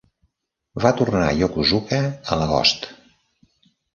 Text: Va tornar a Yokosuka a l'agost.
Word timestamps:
Va 0.85 0.91
tornar 1.01 1.21
a 1.25 1.35
Yokosuka 1.41 2.01
a 2.09 2.39
l'agost. 2.41 2.89